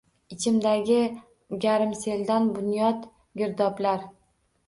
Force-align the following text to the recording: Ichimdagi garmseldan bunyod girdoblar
Ichimdagi 0.35 1.01
garmseldan 1.65 2.49
bunyod 2.55 3.05
girdoblar 3.43 4.01